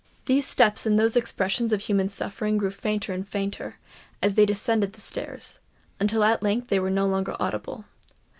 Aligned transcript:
These 0.25 0.47
steps 0.47 0.87
and 0.87 0.97
those 0.99 1.15
expressions 1.15 1.71
of 1.71 1.81
human 1.81 2.09
suffering 2.09 2.57
grew 2.57 2.71
fainter 2.71 3.13
and 3.13 3.27
fainter, 3.29 3.77
as 4.19 4.33
they 4.33 4.47
descended 4.47 4.93
the 4.93 4.99
stairs, 4.99 5.59
until 5.99 6.23
at 6.23 6.41
length 6.41 6.69
they 6.69 6.79
were 6.79 6.89
no 6.89 7.05
longer 7.05 7.35
audible. 7.39 7.85